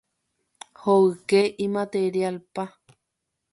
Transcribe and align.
hoyke 0.81 1.41
imaterial-pa. 1.65 2.63